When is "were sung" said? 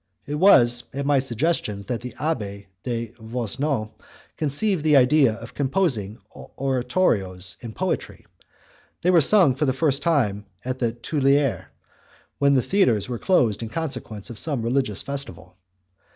9.11-9.53